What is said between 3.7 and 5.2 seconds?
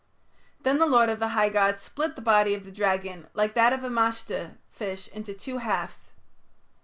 of a mashde fish